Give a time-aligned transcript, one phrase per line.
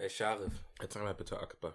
[0.00, 1.74] Hey Sharif, Erzähl mal bitte Akbar.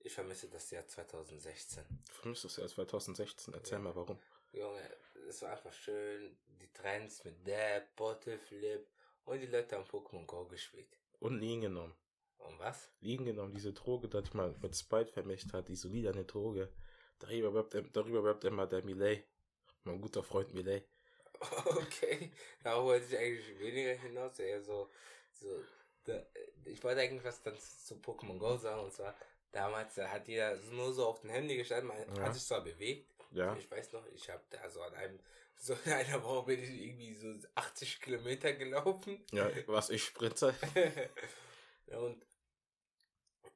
[0.00, 1.82] ich vermisse das Jahr 2016.
[2.06, 3.54] Du vermisst das Jahr 2016.
[3.54, 4.18] Erzähl mal warum.
[4.52, 4.82] Junge,
[5.26, 6.36] es war einfach schön.
[6.60, 8.86] Die Trends mit Dab, Bottle Flip
[9.24, 10.94] und die Leute haben Pokémon Go gespielt.
[11.20, 11.94] Und liegen genommen.
[12.36, 12.90] Und was?
[13.00, 16.70] Liegen genommen, diese Droge, die man mit Sprite vermischt hat, die solide Droge.
[17.18, 19.24] Darüber wirbt, darüber wirbt immer der Millet.
[19.84, 20.86] Mein guter Freund Millet.
[21.64, 22.30] Okay,
[22.62, 24.38] darauf wollte ich eigentlich weniger hinaus.
[24.38, 24.90] Eher so,
[25.32, 25.83] so da,
[26.64, 28.80] ich wollte eigentlich was dann zu Pokémon Go sagen.
[28.84, 29.14] Und zwar,
[29.52, 31.88] damals da hat jeder nur so auf dem Handy gestanden.
[31.88, 32.22] Man Ja.
[32.22, 33.10] hat sich zwar bewegt.
[33.30, 33.56] Ja.
[33.56, 35.18] Ich weiß noch, ich habe da so an einem,
[35.56, 39.24] so in einer Woche bin ich irgendwie so 80 Kilometer gelaufen.
[39.32, 40.54] Ja, was ich spritze.
[41.86, 42.24] Und,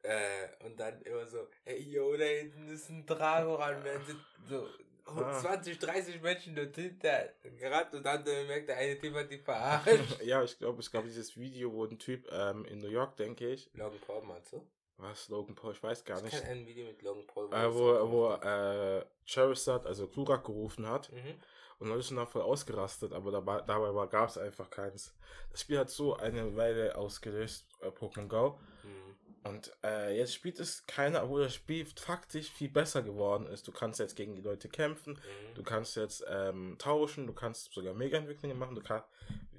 [0.03, 4.21] äh, und dann immer so, hey, yo, da hinten ist ein Drago ran, wir sind
[4.49, 4.69] so
[5.17, 5.39] Ah.
[5.41, 10.21] 20, 30 Menschen dort hinter gerannt und dann merkt der eine Typ hat die verarscht.
[10.25, 13.49] ja, ich glaube, es gab dieses Video, wo ein Typ ähm, in New York, denke
[13.49, 14.67] ich, Logan Paul meinst du?
[14.99, 17.53] was Logan Paul, ich weiß gar Ich nicht, kenne ein Video mit Logan Paul.
[17.53, 21.13] äh, wo, wo äh, Charizard, also Glurak gerufen hat.
[21.13, 21.35] Mhm.
[21.79, 25.15] Und Leute sind da voll ausgerastet, aber dabei, dabei gab es einfach keins.
[25.53, 28.59] Das Spiel hat so eine Weile ausgelöst, äh, Pokémon Go.
[28.83, 29.08] Mhm.
[29.49, 33.67] Und äh, jetzt spielt es keiner, obwohl das Spiel faktisch viel besser geworden ist.
[33.67, 35.55] Du kannst jetzt gegen die Leute kämpfen, Mhm.
[35.55, 38.75] du kannst jetzt ähm, tauschen, du kannst sogar Mega-Entwicklungen machen.
[38.75, 39.09] Du kannst,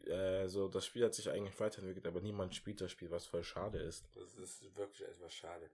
[0.05, 3.43] äh, so, das Spiel hat sich eigentlich weiterentwickelt, aber niemand spielt das Spiel, was voll
[3.43, 4.05] schade ist.
[4.15, 5.69] Das ist wirklich etwas schade.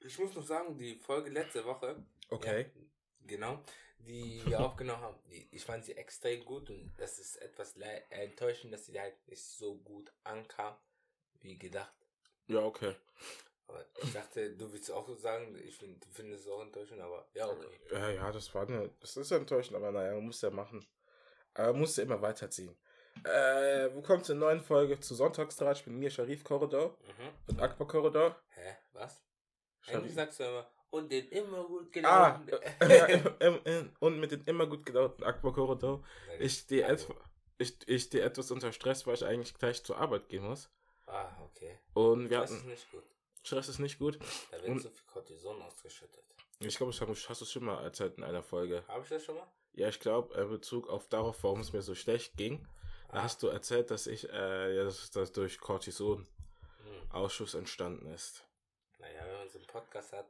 [0.00, 1.96] Ich muss noch sagen, die Folge letzte Woche,
[2.28, 2.62] Okay.
[2.74, 2.82] Ja,
[3.26, 3.62] genau.
[3.98, 7.74] Die wir aufgenommen haben, die, ich fand sie extrem gut und das ist etwas
[8.10, 10.76] enttäuschend, dass sie halt nicht so gut ankam,
[11.40, 12.05] wie gedacht.
[12.48, 12.94] Ja, okay.
[13.68, 17.00] Aber ich dachte, du willst auch so sagen, ich find, du findest es auch enttäuschend,
[17.00, 17.66] aber ja, okay.
[17.90, 20.86] Ja, ja, das war eine, das ist enttäuschend, aber naja, man muss ja machen.
[21.54, 22.76] Aber man muss ja immer weiterziehen.
[23.24, 27.30] Äh, willkommen zur neuen Folge zu Sonntagstratsch mit mir, Sharif Korridor Mhm.
[27.48, 28.36] und Akbar Korridor.
[28.50, 28.76] Hä?
[28.92, 29.24] Was?
[29.80, 30.00] Sharif.
[30.00, 32.58] Eigentlich sagst du immer, und den immer gut Ah, gelaunten.
[32.88, 36.04] ja, im, im, im, und mit den immer gut gelauten Akbar Korridor.
[36.38, 37.20] Ich stehe Also, etwa,
[37.58, 40.70] ich, ich stehe etwas unter Stress, weil ich eigentlich gleich zur Arbeit gehen muss.
[41.06, 41.78] Ah, okay.
[41.94, 43.04] Und wir ist hatten, nicht gut.
[43.42, 44.18] Stress ist nicht gut.
[44.50, 46.24] Da wird Und- so viel Cortison ausgeschüttet.
[46.58, 48.82] Ich glaube, ich hab- hast du schon mal erzählt in einer Folge.
[48.88, 49.46] Habe ich das schon mal?
[49.74, 52.66] Ja, ich glaube, in Bezug auf darauf, warum es mir so schlecht ging,
[53.08, 53.22] Ah.
[53.22, 56.26] hast du erzählt, dass ich, äh, ja, dass das durch Cortison
[56.82, 57.10] Hm.
[57.12, 58.44] Ausschuss entstanden ist.
[58.98, 60.26] Naja, wenn man so einen Podcast hat,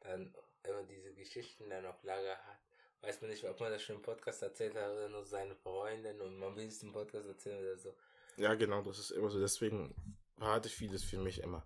[0.00, 2.58] dann immer diese Geschichten dann auf Lager hat,
[3.00, 6.20] weiß man nicht, ob man das schon im Podcast erzählt hat oder nur seine Freundin
[6.20, 7.94] und man will es im Podcast erzählen oder so.
[8.36, 9.40] Ja, genau, das ist immer so.
[9.40, 9.94] Deswegen
[10.40, 11.64] behalte vieles für mich immer.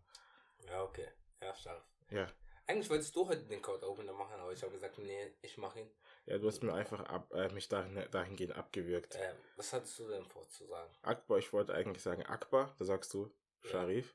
[0.66, 1.08] Ja, okay.
[1.40, 1.82] Ja, stark.
[2.10, 2.26] Ja.
[2.66, 5.80] Eigentlich wolltest du heute den Code Opener machen, aber ich habe gesagt, nee, ich mache
[5.80, 5.90] ihn.
[6.26, 9.16] Ja, du hast mir einfach ab, äh, mich dahin, dahingehend abgewürgt.
[9.20, 10.90] Ähm, was hattest du denn vorzusagen?
[11.02, 13.30] Akbar, ich wollte eigentlich sagen Akbar, da sagst du
[13.62, 13.70] Ja.
[13.70, 14.14] Sharif.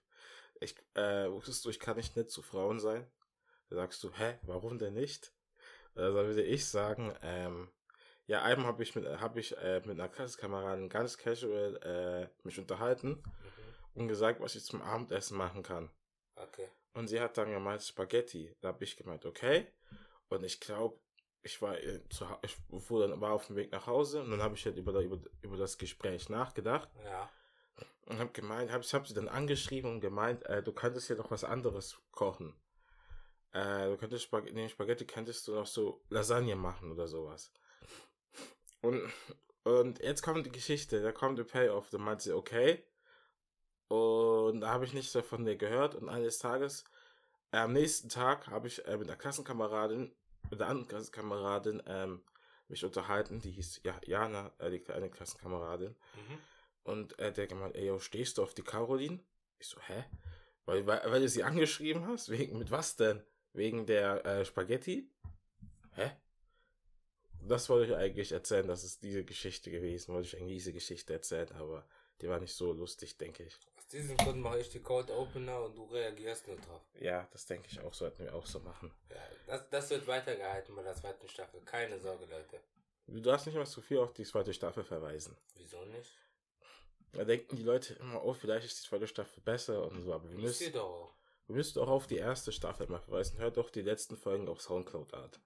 [0.60, 3.10] Ich, äh, wusstest du, ich kann nicht nett zu Frauen sein?
[3.70, 5.32] Da sagst du, hä, warum denn nicht?
[5.96, 7.72] Da würde ich sagen, ähm,
[8.26, 12.60] ja, einmal habe ich mit, hab ich, äh, mit einer Klassenkameradin ganz casual äh, mich
[12.60, 13.59] unterhalten Mhm.
[14.00, 15.90] Und gesagt, was ich zum Abendessen machen kann.
[16.36, 16.70] Okay.
[16.94, 18.56] Und sie hat dann gemeint Spaghetti.
[18.62, 19.68] Da habe ich gemeint, okay.
[20.30, 21.00] Und ich glaube,
[21.42, 24.56] ich war äh, zu, ich dann, war auf dem Weg nach Hause und dann habe
[24.56, 27.30] ich halt über, über, über das Gespräch nachgedacht Ja.
[28.06, 31.16] und habe gemeint, hab, ich habe sie dann angeschrieben und gemeint, äh, du könntest ja
[31.16, 32.56] noch was anderes kochen.
[33.52, 37.52] Äh, du könntest Spaghetti, nee, Spaghetti könntest du noch so Lasagne machen oder sowas.
[38.82, 39.02] Und,
[39.64, 42.84] und jetzt kommt die Geschichte, da kommt der Payoff, da meint sie, okay.
[43.90, 46.86] Und da habe ich nichts mehr von der gehört und eines Tages,
[47.52, 50.14] äh, am nächsten Tag habe ich äh, mit einer Klassenkameradin,
[50.52, 52.22] mit einer anderen Klassenkameradin ähm,
[52.68, 55.90] mich unterhalten, die hieß ja, Jana, äh, die eine Klassenkameradin.
[55.90, 56.38] Mhm.
[56.84, 59.20] Und äh, der gemeint, ey, yo, stehst du auf die Caroline?
[59.58, 60.06] Ich so, hä?
[60.66, 62.30] Weil, weil, weil du sie angeschrieben hast?
[62.30, 63.24] Wegen, mit was denn?
[63.54, 65.10] Wegen der äh, Spaghetti?
[65.94, 66.12] Hä?
[67.42, 71.14] Das wollte ich eigentlich erzählen, das ist diese Geschichte gewesen, wollte ich eigentlich diese Geschichte
[71.14, 71.88] erzählen, aber
[72.22, 73.58] die war nicht so lustig, denke ich.
[73.92, 76.82] Diesem Grund mache ich die Code Opener und du reagierst nur drauf.
[77.00, 78.92] Ja, das denke ich auch, sollten wir auch so machen.
[79.10, 79.18] Ja,
[79.48, 81.62] das, das wird weitergehalten bei der zweiten Staffel.
[81.62, 82.60] Keine Sorge, Leute.
[83.08, 85.36] Du darfst nicht mal zu viel auf die zweite Staffel verweisen.
[85.56, 86.12] Wieso nicht?
[87.14, 90.30] Da denken die Leute immer, oh, vielleicht ist die zweite Staffel besser und so, aber
[90.30, 91.16] wir müssen, doch
[91.48, 93.40] wir müssen auch auf die erste Staffel mal verweisen.
[93.40, 95.40] Hört doch die letzten Folgen auf Soundcloud Art.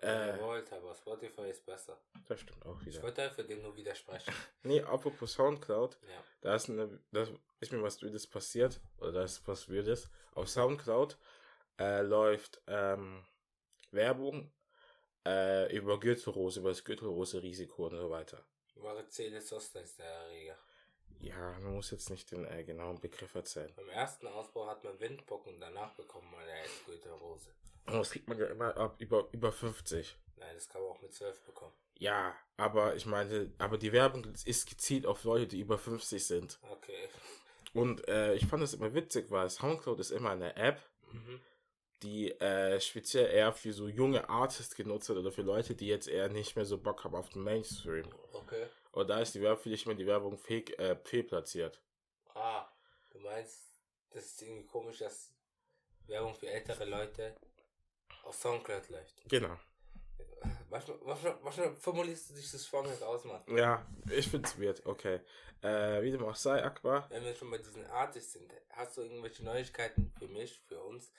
[0.00, 1.98] Äh, wollt, aber Spotify ist besser.
[2.26, 3.02] das stimmt auch Ich wieder.
[3.02, 4.32] wollte einfach dem nur widersprechen.
[4.62, 6.22] Nee, apropos Soundcloud, Ja.
[6.42, 7.26] da ist, eine, da
[7.60, 10.10] ist mir was Wildes passiert, oder da ist was Wildes.
[10.34, 11.16] Auf Soundcloud
[11.78, 13.24] äh, läuft ähm,
[13.90, 14.52] Werbung
[15.26, 18.44] äh, über Gürtelrose, über das Gürtelrose-Risiko und so weiter.
[18.76, 20.58] Ist der Erreger.
[21.20, 23.72] Ja, man muss jetzt nicht den äh, genauen Begriff erzählen.
[23.74, 26.52] Beim ersten Ausbau hat man Windpocken, danach bekommt man eine
[27.86, 27.98] Eskulterose.
[27.98, 30.16] Das kriegt man ja immer ab über, über 50.
[30.36, 31.72] Nein, das kann man auch mit 12 bekommen.
[31.98, 36.58] Ja, aber ich meine, aber die Werbung ist gezielt auf Leute, die über 50 sind.
[36.70, 37.08] Okay.
[37.72, 40.80] Und äh, ich fand das immer witzig, weil Soundcloud ist immer eine App,
[41.12, 41.40] Mhm.
[42.02, 46.08] die äh, speziell eher für so junge Artists genutzt wird oder für Leute, die jetzt
[46.08, 48.06] eher nicht mehr so Bock haben auf den Mainstream.
[48.32, 48.66] Okay.
[48.92, 51.80] Und da ist die Werbung, finde ich, immer die Werbung fehl, äh, fehlplatziert.
[52.34, 52.66] Ah,
[53.12, 53.72] du meinst,
[54.10, 55.32] das ist irgendwie komisch, dass
[56.06, 57.36] Werbung für ältere Leute
[58.26, 59.14] auf Soundcloud läuft.
[59.28, 59.56] Genau.
[60.70, 63.42] Manchmal, manchmal, manchmal formulierst du dich das vor mir aus, Mann.
[63.56, 64.84] Ja, ich finde es weird.
[64.84, 65.20] Okay.
[65.62, 67.06] Äh, wie dem auch sei, Akbar.
[67.10, 71.10] Wenn wir schon bei diesen Artists sind, hast du irgendwelche Neuigkeiten für mich, für uns,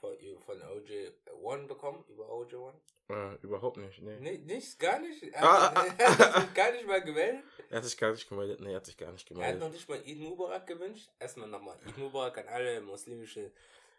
[0.00, 0.16] von,
[0.46, 1.10] von OJ
[1.42, 2.04] One bekommen?
[2.08, 2.80] Über OJ One?
[3.08, 4.16] Äh, überhaupt nicht, nee.
[4.20, 5.34] Nee, nicht, gar nicht?
[5.34, 7.42] Ah, Er hat sich gar nicht mal gemeldet.
[7.68, 8.60] Er hat sich gar nicht gemeldet.
[8.60, 9.72] Nee, er hat sich gar nicht Er hat noch gemeldet.
[9.72, 11.10] nicht mal Eid Mubarak gewünscht.
[11.18, 13.50] Erstmal nochmal Eid Mubarak an alle muslimischen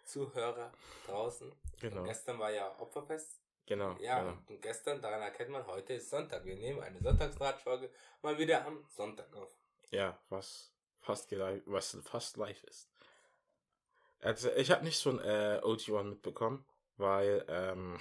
[0.03, 0.71] Zuhörer
[1.05, 1.51] draußen.
[1.79, 2.01] Genau.
[2.01, 3.41] Und gestern war ja Opferfest.
[3.65, 3.95] Genau.
[3.99, 4.37] Ja, genau.
[4.47, 6.43] und gestern, daran erkennt man, heute ist Sonntag.
[6.45, 7.89] Wir nehmen eine Sonntagsratschfolge
[8.21, 9.55] mal wieder am Sonntag auf.
[9.91, 12.89] Ja, was fast, was fast live ist.
[14.19, 16.65] Also, ich habe nicht ein äh, OG1 mitbekommen,
[16.97, 17.99] weil, ähm,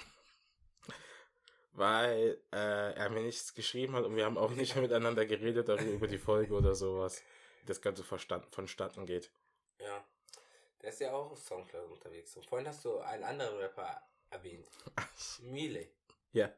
[1.71, 5.91] weil äh, er mir nichts geschrieben hat und wir haben auch nicht miteinander geredet darüber,
[5.91, 7.23] über die Folge oder sowas,
[7.61, 9.31] wie das Ganze verstanden, vonstatten geht.
[9.79, 10.05] Ja.
[10.81, 12.35] Der ist ja auch auf Soundcloud unterwegs.
[12.35, 14.67] Und vorhin hast du einen anderen Rapper erwähnt.
[15.41, 15.87] Miele.
[16.33, 16.51] Ja.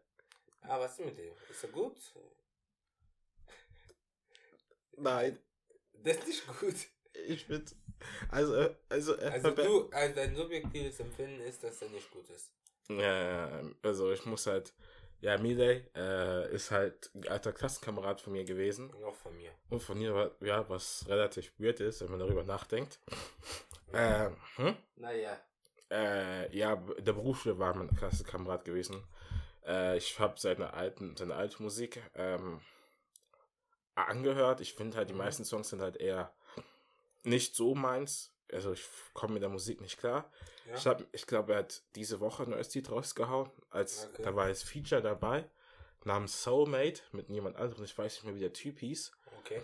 [0.61, 1.33] Ah, was ist mit dem?
[1.49, 1.97] Ist er gut?
[4.95, 5.37] Nein,
[5.93, 6.75] Das ist nicht gut.
[7.27, 7.65] ich bin,
[8.29, 12.51] also, also, Also du, also dein subjektives Empfinden ist, dass er nicht gut ist.
[12.89, 14.73] Ja, also ich muss halt,
[15.23, 18.89] ja, Miley äh, ist halt ein alter Klassenkamerad von mir gewesen.
[18.91, 19.51] Und auch von mir.
[19.69, 22.99] Und von mir, war- ja, was relativ weird ist, wenn man darüber nachdenkt.
[23.93, 24.75] Ähm, hm?
[24.97, 25.39] Naja.
[25.91, 29.03] äh, ja, der Berufsschule war mein Klassenkamerad gewesen.
[29.65, 32.59] Äh, ich habe seine alten, seine alte Musik ähm,
[33.95, 34.59] angehört.
[34.61, 35.19] Ich finde halt, die Mhm.
[35.19, 36.33] meisten Songs sind halt eher
[37.23, 38.32] nicht so meins.
[38.53, 38.83] Also ich
[39.13, 40.31] komme mit der Musik nicht klar.
[40.67, 40.75] Ja.
[40.75, 43.49] Ich, hab, ich glaube, er hat diese Woche ein neues Lied rausgehauen.
[43.69, 44.23] Als, Okay.
[44.23, 45.49] Da war als Feature dabei,
[46.03, 47.83] namens Soulmate, mit niemand anderem.
[47.83, 49.11] Ich weiß nicht mehr, wie der Typ hieß.
[49.39, 49.61] Okay.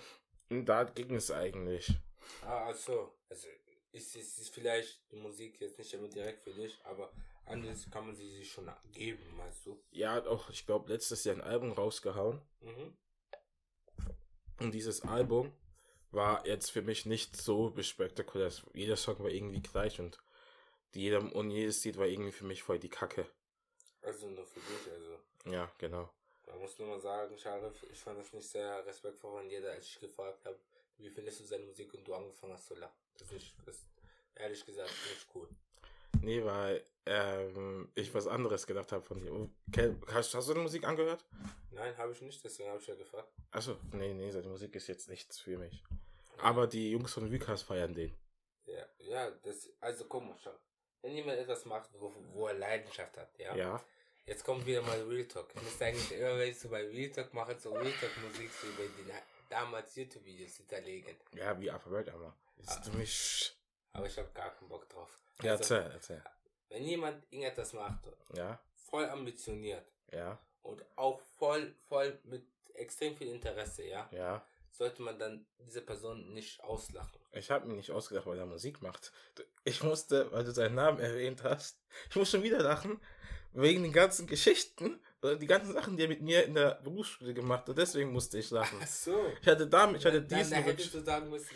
[0.49, 1.93] Und da ging es eigentlich.
[2.43, 3.15] Ah, also.
[3.29, 3.47] Also
[3.91, 7.11] ist, ist, ist vielleicht die Musik jetzt nicht immer direkt für dich, aber
[7.45, 9.81] anders kann man sie sich schon geben, meinst du?
[9.89, 12.41] Ja, hat auch, ich glaube, letztes Jahr ein Album rausgehauen.
[12.61, 12.97] Mhm.
[14.59, 15.53] Und dieses Album
[16.11, 18.51] war jetzt für mich nicht so spektakulär.
[18.73, 20.19] Jeder Song war irgendwie gleich und
[20.93, 23.27] jeder, und jedes Lied war irgendwie für mich voll die Kacke.
[24.01, 25.19] Also nur für dich, also.
[25.45, 26.09] Ja, genau.
[26.45, 29.85] Da muss nur mal sagen, Sharif, ich fand das nicht sehr respektvoll von dir, als
[29.85, 30.59] ich gefragt habe,
[30.97, 32.97] wie findest du seine Musik und du angefangen hast zu lachen.
[33.19, 33.85] Das ist das,
[34.35, 35.47] ehrlich gesagt, nicht cool.
[36.21, 39.31] Nee, weil ähm, ich was anderes gedacht habe von dir.
[39.67, 41.23] Okay, hast, hast du die Musik angehört?
[41.71, 43.31] Nein, habe ich nicht, deswegen habe ich ja gefragt.
[43.51, 45.83] Achso, nee, nee, seine Musik ist jetzt nichts für mich.
[46.41, 48.15] Aber die Jungs von Vikas feiern den.
[48.65, 50.53] Ja, ja, das, also guck mal, schau.
[51.01, 53.55] Wenn jemand etwas macht, wo, wo er Leidenschaft hat, ja?
[53.55, 53.83] Ja.
[54.25, 55.49] Jetzt kommt wieder mal Real Talk.
[55.55, 58.51] Ich müsste eigentlich immer, wenn ich so bei Real Talk mache, so Real Talk Musik
[58.51, 59.11] so über die
[59.49, 61.15] damals YouTube-Videos hinterlegen.
[61.33, 62.35] Ja, wie Alphabet aber.
[62.57, 63.55] Ist du mich.
[63.93, 65.19] Aber ich habe gar keinen Bock drauf.
[65.41, 66.23] Ja, Also, erzähl, erzähl.
[66.69, 68.01] wenn jemand irgendetwas macht,
[68.35, 74.45] Ja, voll ambitioniert ja, und auch voll, voll mit extrem viel Interesse, ja, ja.
[74.79, 77.19] Sollte man dann diese Person nicht auslachen.
[77.33, 79.11] Ich habe mir nicht ausgedacht, weil er Musik macht.
[79.65, 82.99] Ich musste, weil du seinen Namen erwähnt hast, ich muss schon wieder lachen,
[83.51, 87.67] wegen den ganzen Geschichten die ganzen Sachen, die er mit mir in der Berufsschule gemacht
[87.67, 87.77] hat.
[87.77, 88.79] Deswegen musste ich lachen.
[88.81, 89.21] Ach so.
[89.41, 91.01] Ich hatte damit, ich hatte dann, dann diesen hättest Rutsch.
[91.01, 91.55] du sagen müssen,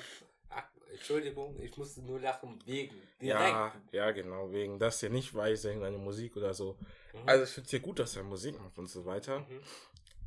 [0.49, 3.01] ach, Entschuldigung, ich musste nur lachen wegen.
[3.21, 6.77] Ja, ja, genau, wegen das hier nicht weiß, irgendeine Musik oder so.
[7.13, 7.19] Mhm.
[7.25, 9.39] Also ich finde es ja gut, dass er Musik macht und so weiter.
[9.39, 9.61] Mhm.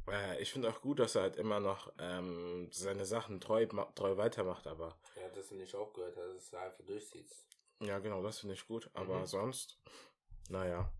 [0.09, 4.17] Äh, ich finde auch gut, dass er halt immer noch ähm, seine Sachen treu, treu
[4.17, 7.47] weitermacht, aber Ja, das du nicht aufgehört hast, dass du einfach durchziehst.
[7.81, 8.89] ja, genau, das finde ich gut.
[8.95, 9.27] Aber Mhm.
[9.27, 9.79] sonst,
[10.49, 10.91] naja.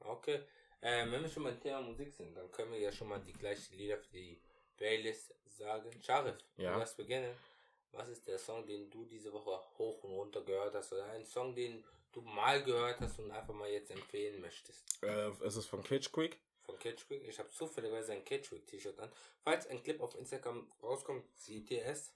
[0.00, 0.40] Okay.
[0.82, 3.32] Ähm, wenn wir schon beim Thema Musik sind, dann können wir ja schon mal die
[3.32, 4.40] gleichen Lieder für die
[4.76, 5.90] Playlist sagen.
[6.02, 6.72] Sharif, Ja.
[6.74, 7.34] du darfst beginnen.
[7.92, 10.92] Was ist der Song, den du diese Woche hoch und runter gehört hast?
[10.92, 14.84] Oder ein Song, den du mal gehört hast und einfach mal jetzt empfehlen möchtest?
[15.02, 16.38] Äh, es ist von Kitsch Quick.
[16.64, 17.26] Von Kitschquick.
[17.28, 19.10] Ich habe zufälligerweise ein Kitschquick-T-Shirt an.
[19.42, 22.12] Falls ein Clip auf Instagram rauskommt, seht ihr es.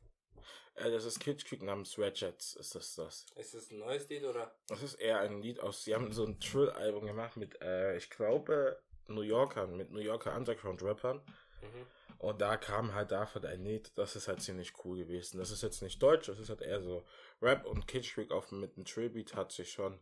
[0.75, 3.27] Äh, das ist Kitsch Quick namens Ratchets, ist das das.
[3.37, 4.55] Ist es ein neues Lied oder?
[4.69, 8.11] Das ist eher ein Lied aus, sie haben so ein Trill-Album gemacht mit, äh, ich
[8.11, 11.17] glaube, New Yorkern, mit New Yorker Underground-Rappern.
[11.17, 11.87] Mhm.
[12.19, 15.39] Und da kam halt davon ein Lied, das ist halt ziemlich cool gewesen.
[15.39, 17.05] Das ist jetzt nicht deutsch, das ist halt eher so
[17.41, 20.01] Rap und Kitschwick auf mit einem Tribute hat sich schon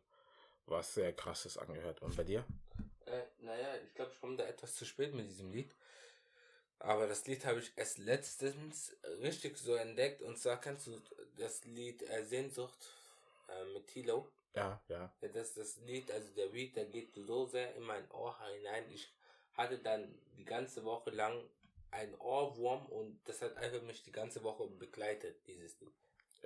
[0.67, 2.03] was sehr krasses angehört.
[2.03, 2.45] Und bei dir?
[3.47, 5.71] Naja, ich glaube, ich komme da etwas zu spät mit diesem Lied.
[6.81, 10.21] Aber das Lied habe ich erst letztens richtig so entdeckt.
[10.23, 11.01] Und zwar kennst du
[11.39, 12.91] das Lied äh, Sehnsucht
[13.49, 14.29] äh, mit Tilo.
[14.55, 15.13] Ja, ja.
[15.21, 18.85] Ja, das das Lied, also der Beat, der geht so sehr in mein Ohr hinein.
[18.93, 19.13] Ich
[19.55, 21.41] hatte dann die ganze Woche lang
[21.91, 25.93] einen Ohrwurm und das hat einfach mich die ganze Woche begleitet, dieses Lied.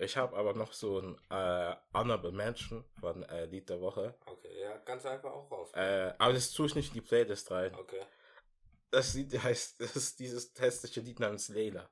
[0.00, 4.14] Ich habe aber noch so ein äh, Honorable Mention von äh, Lied der Woche.
[4.24, 5.70] Okay, ja, ganz einfach auch raus.
[5.74, 7.74] Äh, aber das tue ich nicht in die Playlist rein.
[7.74, 8.00] Okay.
[8.90, 11.88] Das Lied heißt, das ist dieses hässliche Lied namens Leila.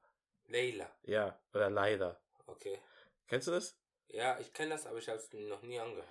[0.47, 0.91] Leila.
[1.03, 2.19] Ja, oder Leider.
[2.47, 2.81] Okay.
[3.27, 3.79] Kennst du das?
[4.09, 6.09] Ja, ich kenne das, aber ich habe es noch nie angehört.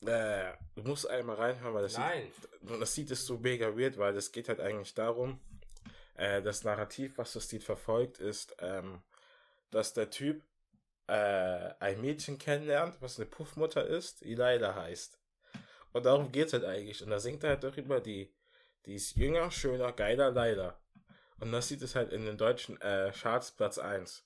[0.00, 2.32] Äh, du musst einmal reinhören, weil das Nein.
[2.62, 5.40] Lied, das Lied ist so mega weird, weil es geht halt eigentlich darum,
[6.14, 9.02] äh, das Narrativ, was das Lied verfolgt, ist, ähm,
[9.70, 10.42] dass der Typ
[11.08, 15.18] äh, ein Mädchen kennenlernt, was eine Puffmutter ist, die Leila heißt.
[15.92, 17.02] Und darum geht's halt eigentlich.
[17.02, 18.32] Und da singt er halt darüber, die,
[18.86, 20.78] die ist jünger, schöner, geiler, Leila.
[21.40, 24.24] Und das sieht es halt in den deutschen äh, Charts Platz 1.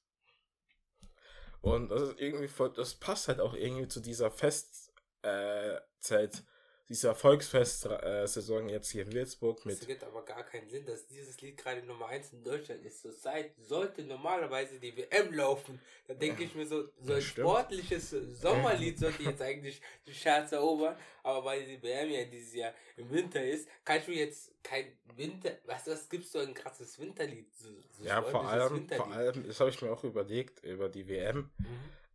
[1.61, 6.43] Und das ist irgendwie voll, das passt halt auch irgendwie zu dieser Festzeit, äh,
[6.89, 9.77] dieser Volksfest-Saison jetzt hier in Würzburg mit.
[9.77, 13.01] Es ergibt aber gar keinen Sinn, dass dieses Lied gerade Nummer 1 in Deutschland ist.
[13.03, 15.81] Zur Zeit sollte normalerweise die WM laufen.
[16.07, 20.97] Da denke ich mir so, so ein sportliches Sommerlied sollte jetzt eigentlich die Charts erobern.
[21.23, 24.93] Aber weil die WM ja dieses Jahr im Winter ist, kann ich mir jetzt kein
[25.17, 25.53] Winter.
[25.67, 27.55] Was, was gibt's so ein krasses Winterlied?
[27.55, 29.05] So, so Ja, vor allem, Winterlied.
[29.07, 31.51] vor allem, das habe ich mir auch überlegt über die WM.
[31.59, 31.67] Mhm.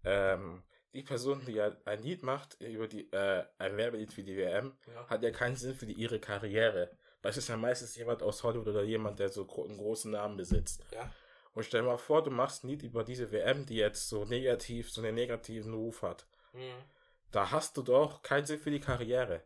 [0.03, 0.63] Ähm,
[0.97, 4.75] die Person, die ja ein Lied macht über die, äh, ein Werbelied für die WM,
[4.93, 5.07] Ja.
[5.07, 6.91] hat ja keinen Sinn für die, ihre Karriere.
[7.21, 10.37] Weil es ist ja meistens jemand aus Hollywood oder jemand, der so einen großen Namen
[10.37, 10.83] besitzt.
[10.91, 11.11] ja.
[11.53, 14.25] Und stell dir mal vor, du machst ein Lied über diese WM, die jetzt so
[14.25, 16.27] negativ, so einen negativen Ruf hat.
[16.53, 16.83] Mhm.
[17.31, 19.43] Da hast du doch keinen Sinn für die Karriere.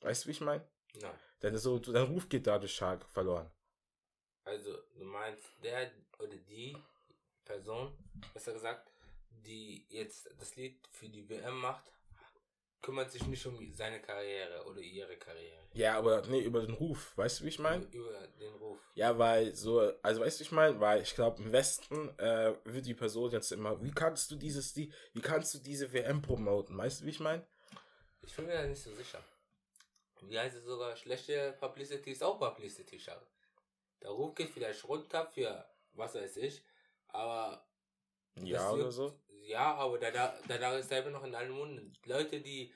[0.00, 0.66] Weißt du, wie ich meine?
[1.00, 1.14] Nein.
[1.42, 3.48] Denn so, dein Ruf geht dadurch stark verloren.
[4.44, 6.76] Also, du meinst, der oder die
[7.44, 7.96] Person,
[8.34, 8.89] besser gesagt,
[9.42, 11.92] die jetzt das Lied für die WM macht,
[12.82, 15.68] kümmert sich nicht um seine Karriere oder ihre Karriere.
[15.72, 17.16] Ja, aber nee, über den Ruf.
[17.16, 17.84] Weißt du, wie ich meine?
[17.86, 18.78] Über den Ruf.
[18.94, 22.86] Ja, weil so, also weißt du, ich meine, weil ich glaube, im Westen äh, wird
[22.86, 26.76] die Person jetzt immer, wie kannst du dieses, die, wie kannst du diese WM promoten?
[26.76, 27.46] Weißt du, wie ich meine?
[28.22, 29.22] Ich bin mir da nicht so sicher.
[30.22, 33.26] Wie heißt es sogar, schlechte Publicity ist auch Publicity, schade.
[34.02, 36.62] Der Ruf geht vielleicht runter für was weiß ich,
[37.08, 37.66] aber
[38.36, 39.20] Ja, oder so.
[39.42, 41.92] Ja, aber danach, danach ist selber noch in allen Munden.
[42.04, 42.72] Leute, die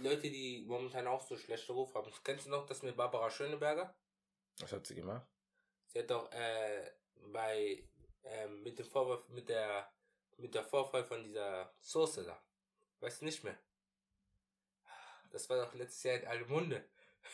[0.00, 2.10] Leute, die momentan auch so schlechte Ruf haben.
[2.24, 3.94] Kennst du noch das mit Barbara Schöneberger?
[4.58, 5.26] Was hat sie gemacht?
[5.86, 6.90] Sie hat doch äh,
[7.32, 7.84] bei
[8.22, 9.92] ähm, mit dem Vorwurf mit der
[10.36, 12.42] mit der Vorfall von dieser Soße da.
[13.00, 13.58] Weißt du nicht mehr?
[15.30, 16.84] Das war doch letztes Jahr in alle Munde.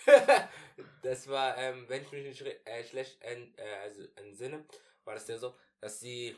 [1.02, 3.52] das war, ähm, wenn ich mich nicht äh, schlecht äh,
[3.82, 4.66] also entsinne,
[5.04, 6.36] war das ja so, dass sie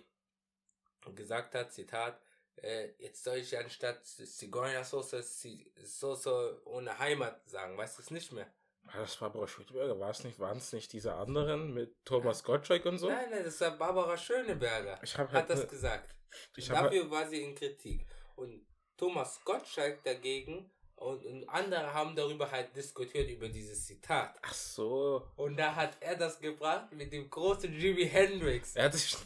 [1.15, 2.21] gesagt hat, Zitat,
[2.57, 8.33] äh, jetzt soll ich anstatt Zigeunersoße Zi- Soße ohne Heimat sagen, weißt du es nicht
[8.33, 8.47] mehr?
[8.95, 12.87] Das war Barbara Schöneberger, war es nicht, waren es nicht diese anderen mit Thomas Gottschalk
[12.87, 13.09] und so?
[13.09, 14.99] Nein, nein, das war Barbara Schöneberger.
[15.03, 16.15] Ich habe halt, hat das ne- gesagt.
[16.69, 18.07] Dafür war sie in Kritik.
[18.37, 24.37] Und Thomas Gottschalk dagegen und, und andere haben darüber halt diskutiert, über dieses Zitat.
[24.43, 28.75] ach so, Und da hat er das gebracht mit dem großen Jimi Hendrix.
[28.75, 29.17] er hat sich,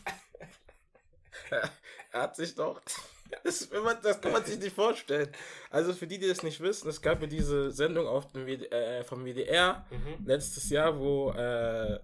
[2.12, 2.80] er hat sich doch,
[3.44, 3.68] das,
[4.02, 5.30] das kann man sich nicht vorstellen.
[5.71, 9.04] Also für die, die das nicht wissen, es gab ja diese Sendung auf dem äh,
[9.04, 10.26] vom WDR, Mhm.
[10.26, 11.99] letztes Jahr, wo äh,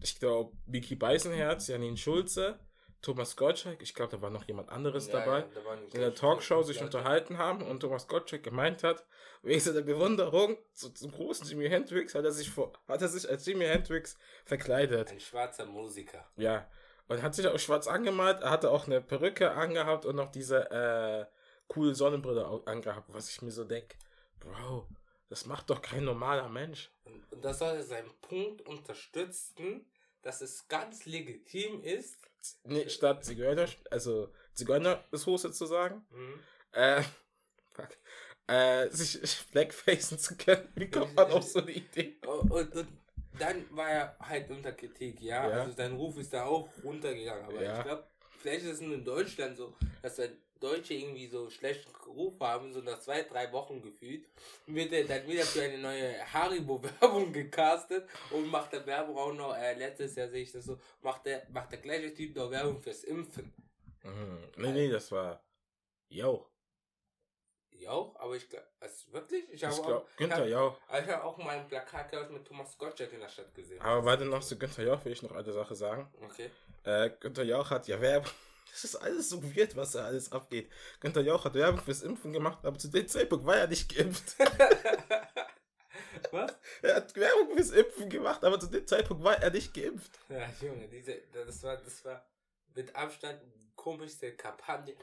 [0.00, 2.58] ich glaube, Vicky Beisenherz, Janine Schulze,
[3.02, 6.14] Thomas Gottschalk, ich glaube, da war noch jemand anderes Ja, dabei, ja, da in der
[6.14, 9.04] Talkshow sich unterhalten haben und Thomas Gottschalk gemeint hat,
[9.42, 13.28] wegen seiner Bewunderung zu, zum großen Jimi Hendrix hat er sich vor, hat er sich
[13.28, 15.10] als Jimi Hendrix verkleidet.
[15.10, 16.24] Ein schwarzer Musiker.
[16.36, 16.68] Ja.
[17.12, 20.70] Und hat sich auch schwarz angemalt, er hatte auch eine Perücke angehabt und noch diese
[20.70, 21.26] äh,
[21.68, 23.96] coole Sonnenbrille angehabt, was ich mir so denke,
[24.40, 24.88] Bro,
[25.28, 26.90] das macht doch kein normaler Mensch.
[27.04, 29.84] Und, das soll seinen Punkt unterstützen,
[30.22, 32.16] dass es ganz legitim ist.
[32.64, 36.40] Nee, statt Zigeuner, also Zigeuner-Soße zu sagen, Mhm.
[36.72, 37.02] äh,
[37.72, 37.88] fuck,
[38.46, 40.68] äh, sich blackfacen zu können.
[40.74, 42.18] Wie kommt man auf so eine Idee?
[42.26, 42.88] Und, und, und
[43.42, 45.48] dann war er halt unter Kritik, ja.
[45.48, 45.60] Ja.
[45.62, 47.44] Also sein Ruf ist da auch runtergegangen.
[47.44, 47.78] Aber Ja.
[47.78, 48.04] ich glaube,
[48.38, 50.30] vielleicht ist es nur in Deutschland so, dass dann
[50.60, 54.24] Deutsche irgendwie so schlechten Ruf haben, so nach zwei, drei Wochen gefühlt,
[54.66, 59.56] wird er dann wieder für eine neue Haribo-Werbung gecastet und macht der Werbung auch noch,
[59.56, 62.80] äh, letztes Jahr sehe ich das so, macht der, macht der gleiche Typ noch Werbung
[62.80, 63.52] fürs Impfen.
[64.04, 64.38] Mhm.
[64.56, 65.42] Nee, nee, das war
[66.08, 66.48] Jauch.
[67.82, 69.44] Jauch, aber ich glaube, also wirklich?
[69.48, 70.78] Ich Ich habe glaub, auch, Günther hab, Jauch.
[70.88, 73.80] ich hab auch mal ein Plakat ich, mit Thomas Gottschalk in der Stadt gesehen.
[73.80, 76.10] Aber warte noch zu Günther Jauch, will ich noch eine Sache sagen.
[76.22, 76.50] Okay.
[76.84, 78.30] Äh, Günther Jauch hat ja Werbung.
[78.70, 80.70] Das ist alles so weird, was da alles abgeht.
[80.98, 84.34] Günther Jauch hat Werbung fürs Impfen gemacht, aber zu dem Zeitpunkt war er nicht geimpft.
[86.30, 86.56] Was?
[86.82, 90.18] er hat Werbung fürs Impfen gemacht, aber zu dem Zeitpunkt war er nicht geimpft.
[90.28, 92.24] Ja, Junge, diese, das war, das war
[92.74, 93.40] mit Abstand
[93.82, 94.94] komischste Kampagne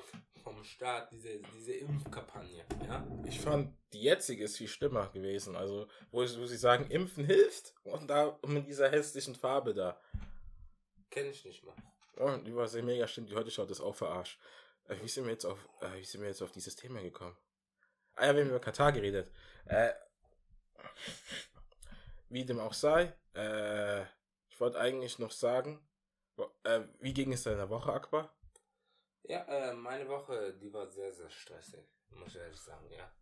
[0.42, 3.06] vom Staat, diese, diese Impfkampagne, ja?
[3.26, 5.58] Ich fand, die jetzige ist viel schlimmer gewesen.
[5.58, 10.00] Also, wo, wo sie sagen, Impfen hilft und da mit dieser hässlichen Farbe da.
[11.10, 11.76] Kenn ich nicht mal.
[12.18, 13.30] Oh, die war sehr mega stimmt.
[13.30, 14.40] Die heute schaut das auch verarscht.
[14.86, 17.36] Äh, wie sind wir jetzt auf, äh, wie sind wir jetzt auf dieses Thema gekommen?
[18.16, 19.30] Ah ja, wir haben über Katar geredet.
[19.66, 19.92] Äh,
[22.30, 24.04] wie dem auch sei, äh,
[24.48, 25.86] ich wollte eigentlich noch sagen,
[26.64, 28.34] äh, wie ging es deiner Woche, Akbar?
[29.30, 33.14] Ja, äh, meine Woche, die war sehr, sehr stressig, muss ich ehrlich sagen, ja.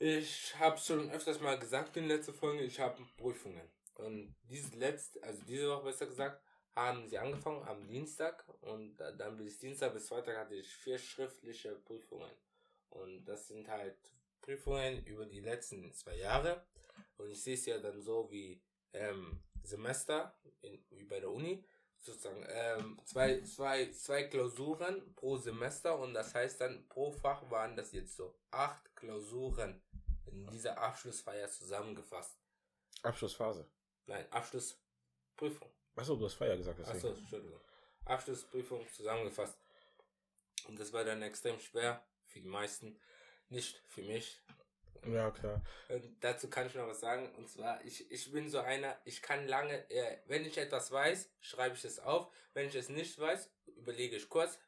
[0.00, 3.70] Ich habe schon öfters mal gesagt in letzter Folge, ich habe Prüfungen.
[3.94, 6.42] Und diese letzte, also diese Woche besser gesagt,
[6.74, 10.98] haben sie angefangen am Dienstag und da- dann bis Dienstag bis Freitag hatte ich vier
[10.98, 12.32] schriftliche Prüfungen.
[12.88, 13.96] Und das sind halt
[14.40, 16.66] Prüfungen über die letzten zwei Jahre.
[17.18, 18.60] Und ich sehe es ja dann so wie
[18.92, 21.64] ähm, Semester, in, wie bei der Uni
[22.04, 27.76] sozusagen ähm, zwei, zwei, zwei Klausuren pro Semester und das heißt dann pro Fach waren
[27.76, 29.82] das jetzt so acht Klausuren
[30.26, 32.36] in dieser Abschlussfeier zusammengefasst.
[33.02, 33.68] Abschlussphase.
[34.06, 35.70] Nein, Abschlussprüfung.
[35.96, 36.78] Achso, du hast Feier gesagt.
[36.78, 36.96] Deswegen.
[36.96, 37.60] Achso, Entschuldigung.
[38.04, 39.58] Abschlussprüfung zusammengefasst.
[40.68, 42.98] Und das war dann extrem schwer für die meisten.
[43.48, 44.40] Nicht für mich.
[45.06, 45.62] Ja, klar.
[45.88, 47.34] Und dazu kann ich noch was sagen.
[47.36, 51.30] Und zwar, ich, ich bin so einer, ich kann lange, äh, wenn ich etwas weiß,
[51.40, 52.32] schreibe ich es auf.
[52.52, 54.58] Wenn ich es nicht weiß, überlege ich kurz,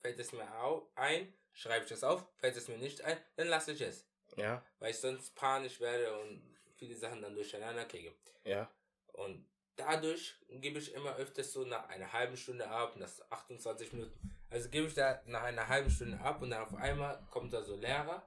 [0.00, 3.48] fällt es mir au ein, schreibe ich es auf, fällt es mir nicht ein, dann
[3.48, 4.06] lasse ich es.
[4.36, 6.42] Ja, Weil ich sonst panisch werde und
[6.74, 8.12] viele Sachen dann durcheinander kriege.
[8.44, 8.70] ja.
[9.12, 14.36] Und dadurch gebe ich immer öfters so nach einer halben Stunde ab, ist 28 Minuten.
[14.50, 17.62] Also gebe ich da nach einer halben Stunde ab und dann auf einmal kommt da
[17.62, 18.26] so Lehrer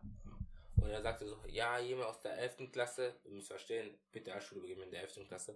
[0.81, 2.71] und er sagte so, ja, jemand aus der 11.
[2.71, 5.27] Klasse, du musst verstehen, bitte Schule begeben in der 11.
[5.27, 5.55] Klasse,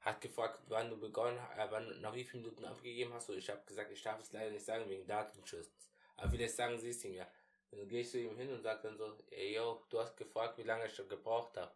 [0.00, 3.30] hat gefragt, wann du begonnen, äh, wann, nach wie vielen Minuten abgegeben hast.
[3.30, 5.70] Und ich habe gesagt, ich darf es leider nicht sagen wegen Datenschutz.
[6.16, 7.26] Aber vielleicht sagen sie es ihm ja.
[7.70, 10.58] Dann gehe ich zu ihm hin und sage dann so, ey yo, du hast gefragt,
[10.58, 11.72] wie lange ich schon gebraucht habe.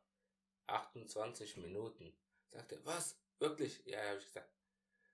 [0.66, 2.12] 28 Minuten.
[2.50, 3.16] Sagt er, was?
[3.38, 3.82] Wirklich?
[3.86, 4.50] Ja, habe ich gesagt.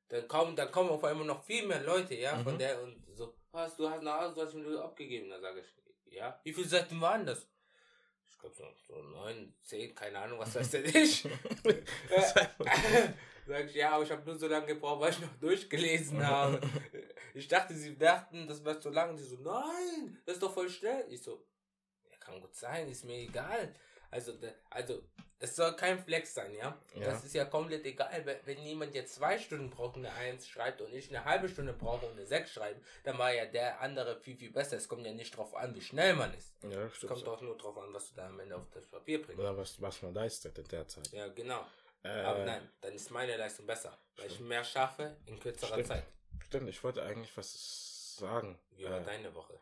[0.08, 2.58] Dann kommen, dann kommen auf einmal noch viel mehr Leute, ja, von Mhm.
[2.58, 5.30] der und so, was, du hast nach 28 Minuten abgegeben.
[5.30, 6.38] Dann sage ich, ja.
[6.44, 7.46] Wie viele Seiten waren das?
[8.44, 11.22] Ich glaube so, so neun, zehn, keine Ahnung, was weiß der nicht.
[13.46, 16.60] Sag ich, ja, aber ich habe nur so lange gebraucht, weil ich noch durchgelesen habe.
[17.34, 19.16] Ich dachte, sie dachten, das war so lang.
[19.16, 21.04] Die so, nein, das ist doch voll schnell.
[21.08, 21.46] Ich so,
[22.10, 23.74] ja, kann gut sein, ist mir egal.
[24.10, 24.32] Also,
[24.70, 25.02] also,
[25.42, 26.78] es soll kein Flex sein, ja?
[26.94, 27.04] Ja.
[27.06, 28.24] Das ist ja komplett egal.
[28.44, 31.72] Wenn, jemand jetzt zwei Stunden braucht und eine Eins schreibt und ich eine halbe Stunde
[31.72, 34.76] brauche und eine Sechs schreiben, dann war ja der andere viel, viel besser.
[34.76, 36.54] Es kommt ja nicht drauf an, wie schnell man ist.
[36.62, 39.20] Ja, Es kommt auch nur drauf an, was du da am Ende auf das Papier
[39.20, 39.40] bringst.
[39.40, 41.08] Oder was, was man leistet in der Zeit.
[41.12, 41.66] Ja, genau.
[42.04, 44.48] Äh, Aber nein, dann ist meine Leistung besser, weil ich Stimmt.
[44.48, 45.86] mehr schaffe in kürzerer Stimmt.
[45.88, 46.04] Zeit.
[46.46, 48.58] Stimmt, ich wollte eigentlich was sagen.
[48.76, 49.58] Wie war Äh, deine Woche?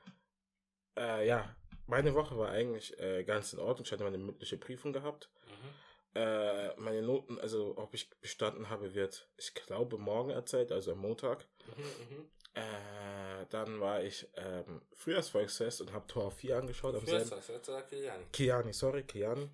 [1.00, 3.86] Äh, ja, meine Woche war eigentlich äh, ganz in Ordnung.
[3.86, 5.30] Ich hatte meine mündliche Prüfung gehabt.
[5.46, 6.20] Mhm.
[6.20, 10.98] Äh, meine Noten, also ob ich bestanden habe, wird, ich glaube, morgen erzählt, also am
[10.98, 11.46] Montag.
[11.76, 12.30] Mhm, mhm.
[12.54, 17.00] Äh, dann war ich ähm, Frühjahrsvolksfest und habe Tor 4 angeschaut.
[17.06, 17.28] Jetzt
[17.64, 18.20] sagt Kilian.
[18.32, 19.48] Kiani, sorry, Kiani.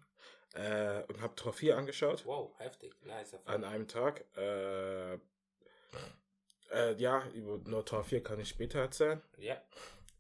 [0.55, 2.25] Äh, und habe Tor 4 angeschaut.
[2.25, 2.95] Wow, heftig.
[3.05, 3.37] Nice.
[3.45, 4.25] An einem Tag.
[4.37, 5.19] Äh,
[6.73, 9.23] äh, ja, über nur Tor 4 kann ich später erzählen.
[9.37, 9.61] Ja.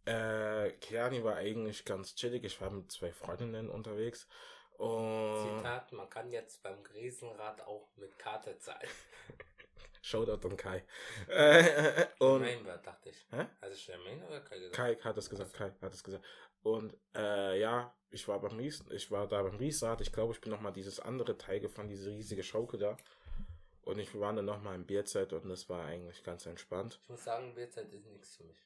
[0.07, 2.45] Äh, Kiani war eigentlich ganz chillig.
[2.45, 4.29] Ich war mit zwei Freundinnen unterwegs.
[4.79, 8.89] Und Zitat, man kann jetzt beim Riesenrad auch mit Karte zahlen.
[10.03, 10.85] Shoutout an Kai.
[11.29, 13.27] Äh, und Main war, dachte ich.
[13.31, 13.47] Hä?
[13.61, 14.77] Also ich Main oder Kai gesagt?
[14.77, 16.25] Kai hat das gesagt, Kai hat das gesagt.
[16.63, 20.01] Und äh, ja, ich war beim Ries, ich war da beim Riesrad.
[20.01, 22.97] Ich glaube, ich bin noch mal dieses andere Teil gefahren, diese riesige Schaukel da.
[23.83, 27.01] Und ich war dann noch mal im Bierzelt und das war eigentlich ganz entspannt.
[27.03, 28.57] Ich muss sagen, Bierzeit ist nichts für mich.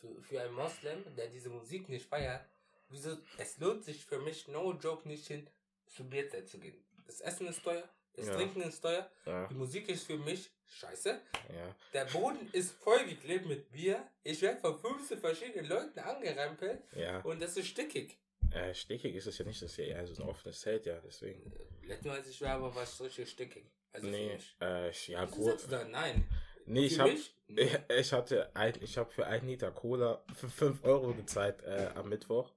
[0.00, 2.44] Für, für einen Moslem, der diese Musik nicht feiert,
[2.88, 5.46] wieso, es lohnt sich für mich, no joke, nicht hin,
[5.86, 6.82] zu Bierzeit zu gehen.
[7.06, 8.34] Das Essen ist teuer, das Ja.
[8.36, 11.20] Trinken ist teuer, Ja, die Musik ist für mich Scheiße.
[11.52, 11.76] Ja.
[11.92, 14.06] Der Boden ist vollgeklebt mit Bier.
[14.22, 17.20] Ich werde von 15 verschiedenen Leuten angerempelt Ja.
[17.22, 18.16] und das ist stickig.
[18.52, 20.98] Äh, stickig ist es ja nicht, das ist ja eher so ein offenes Zelt, ja,
[21.04, 21.52] deswegen.
[21.82, 23.64] Letztes Mal, als ich war, aber war es richtig stickig.
[23.92, 24.56] Also für Nee, mich.
[24.60, 25.66] äh, ja, gut.
[25.90, 26.28] nein.
[26.70, 27.34] Nee, ich Für hab, mich?
[27.98, 32.08] ich, hatte ein, ich habe für ein Liter Cola für 5 Euro gezahlt äh, am
[32.08, 32.52] Mittwoch.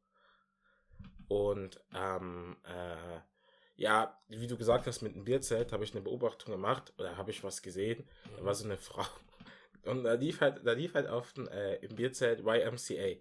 [1.28, 3.20] Und ähm, äh,
[3.76, 7.32] ja, wie du gesagt hast, mit dem Bierzelt habe ich eine Beobachtung gemacht oder habe
[7.32, 8.08] ich was gesehen.
[8.38, 9.06] Da war so eine Frau.
[9.86, 13.20] Und da lief halt, da lief halt auf dem, äh, im Bierzelt YMCA.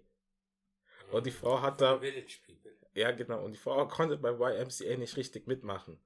[1.11, 2.71] Und die Frau hat da, Village People.
[2.93, 5.99] ja genau, und die Frau konnte beim YMCA nicht richtig mitmachen.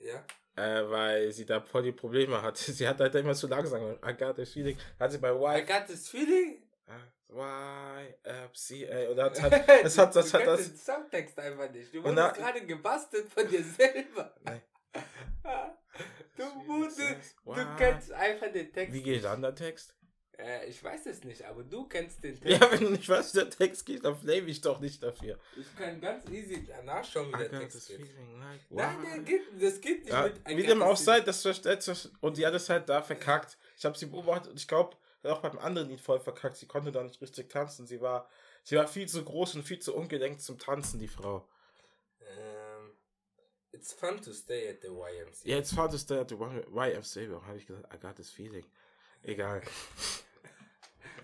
[0.00, 0.26] Ja?
[0.54, 2.60] Äh, weil sie da voll die Probleme hatte.
[2.72, 3.98] Sie hat halt immer zu langsam.
[4.04, 4.76] I got this feeling.
[5.00, 6.62] Hat sie bei I Y, got this feeling.
[7.32, 9.10] YMCA.
[9.10, 9.52] Und das hat,
[9.84, 10.68] das hat, das du hat, kennst das.
[10.68, 11.94] den Songtext einfach nicht.
[11.94, 14.34] Du wurdest gerade gebastelt von dir selber.
[14.44, 14.60] Nein.
[16.36, 17.76] Du, wurdest, du Why?
[17.78, 18.92] kennst einfach den Text.
[18.92, 19.94] Wie geht dann der Text?
[20.38, 22.60] Äh, ich weiß es nicht, aber du kennst den Text.
[22.60, 25.38] Ja, wenn du nicht weißt, wie der Text geht, dann flame ich doch nicht dafür.
[25.56, 28.00] Ich kann ganz easy nachschauen, wie I der Text geht.
[28.00, 29.06] like Nein, why?
[29.06, 32.08] der geht, das geht nicht Ja, mit wie dem auch sei, das versteht sich.
[32.20, 33.58] Und die hat es halt da verkackt.
[33.76, 36.56] Ich habe sie beobachtet und ich glaube, auch beim anderen Lied voll verkackt.
[36.56, 37.86] Sie konnte da nicht richtig tanzen.
[37.86, 38.28] Sie war,
[38.64, 41.46] sie war viel zu groß und viel zu ungelenkt zum Tanzen, die Frau.
[42.20, 42.92] Ähm,
[43.70, 45.48] it's fun to stay at the YMCA.
[45.48, 47.30] Ja, jetzt fand es der der YMCA.
[47.30, 48.64] Warum habe ich gesagt, I got this feeling?
[49.22, 49.62] Egal.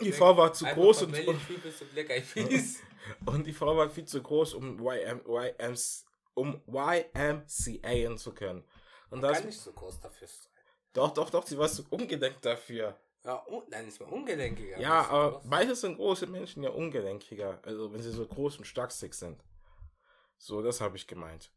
[0.01, 1.19] Die Frau war zu Einfach groß und,
[3.27, 8.65] und, die Frau war viel zu groß, um YM, YMs, um YMCA zu können.
[9.11, 10.53] Und das, Kann nicht so groß dafür sein.
[10.93, 12.99] doch, doch, doch, sie war zu ungelenkt dafür.
[13.25, 14.79] Ja, un dann ist man ungelenkiger.
[14.79, 17.61] Ja, so aber meistens sind große Menschen ja ungelenkiger.
[17.65, 19.43] Also wenn sie so groß und starkstig sind.
[20.39, 21.51] So, das habe ich gemeint.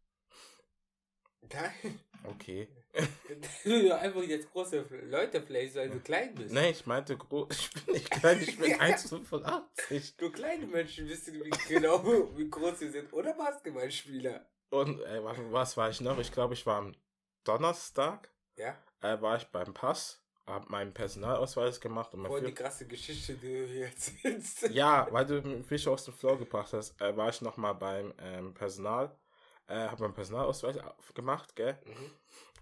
[1.42, 2.68] Nein, Okay.
[3.64, 6.54] du einfach jetzt große Leute vielleicht, weil du klein bist.
[6.54, 7.48] Nein, ich meinte groß.
[7.72, 10.14] Ich bin nicht klein, ich bin 1,85.
[10.18, 12.04] Du kleine Menschen wissen genau,
[12.38, 13.12] wie groß sie sind.
[13.14, 14.46] Oder Basketballspieler.
[14.70, 16.18] Und äh, was, was war ich noch?
[16.20, 16.96] Ich glaube, ich war am
[17.44, 18.78] Donnerstag, Ja?
[19.02, 23.34] äh, war ich beim Pass, habe meinen Personalausweis gemacht und mein Voll die krasse Geschichte,
[23.34, 24.70] die du hier erzählst.
[24.70, 28.54] Ja, weil du Fisch aus dem Floor gebracht hast, äh, war ich nochmal beim ähm,
[28.54, 29.16] Personal,
[29.68, 30.78] äh, habe meinen Personalausweis
[31.14, 31.78] gemacht, gell?
[31.86, 32.12] Mhm.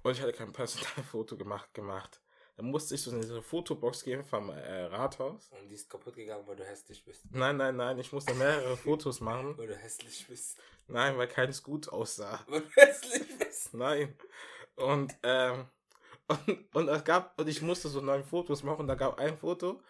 [0.03, 2.21] Und ich hatte kein Personalfoto gemacht, gemacht.
[2.59, 5.49] Dann musste ich so in diese Fotobox gehen vom äh, Rathaus.
[5.51, 7.23] Und die ist kaputt gegangen, weil du hässlich bist.
[7.31, 9.57] Nein, nein, nein, ich musste mehrere Fotos machen.
[9.57, 10.57] Weil du hässlich bist.
[10.87, 12.43] Nein, weil keins gut aussah.
[12.47, 13.73] Weil du hässlich bist.
[13.73, 14.13] Nein.
[14.75, 15.67] Und, ähm,
[16.27, 19.37] und, und es gab, und ich musste so neun Fotos machen, und da gab ein
[19.37, 19.81] Foto.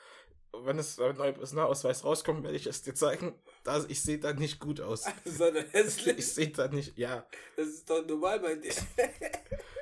[0.51, 3.39] Wenn es ein neuer Personalausweis rauskommt, werde ich es dir zeigen.
[3.63, 5.05] Da, ich sehe da nicht gut aus.
[5.25, 6.33] Sondern Ich hässlich.
[6.33, 7.25] sehe da nicht, ja.
[7.55, 8.73] Das ist doch normal bei dir.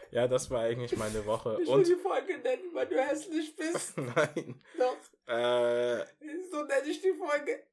[0.09, 1.57] Ja, das war eigentlich meine Woche.
[1.61, 3.97] Ich will Und, die Folge nennen, weil du hässlich bist.
[3.97, 4.63] nein.
[4.77, 4.95] Doch.
[5.27, 6.05] Äh,
[6.49, 7.63] So nenne ich die Folge.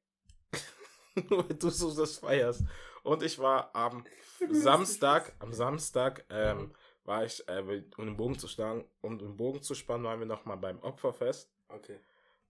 [1.29, 2.63] nur weil du so das feierst.
[3.03, 4.03] Und ich war am
[4.51, 7.61] Samstag, am Samstag, ähm, war ich, äh,
[7.97, 11.49] um den Bogen zu schlagen, um den Bogen zu spannen, waren wir nochmal beim Opferfest.
[11.69, 11.99] Okay.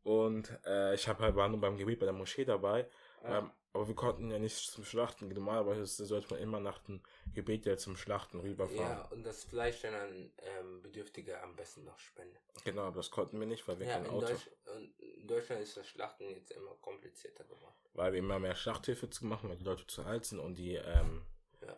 [0.05, 2.87] Und äh, ich hab halt, war nur beim Gebet bei der Moschee dabei.
[3.23, 3.39] Ah.
[3.39, 5.27] Ähm, aber wir konnten ja nicht zum Schlachten.
[5.27, 7.01] Normalerweise sollte man immer nach dem
[7.33, 8.97] Gebet ja zum Schlachten rüberfahren.
[8.99, 12.37] Ja, und das Fleisch dann an ähm, Bedürftige am besten noch spenden.
[12.63, 15.27] Genau, aber das konnten wir nicht, weil wir Ja, kein in, Auto, Deutsch, und in
[15.27, 17.73] Deutschland ist das Schlachten jetzt immer komplizierter geworden.
[17.93, 20.75] weil wir immer mehr Schlachthilfe zu machen, weil die Leute zu alt sind und die,
[20.75, 21.25] ähm,
[21.65, 21.75] Ja.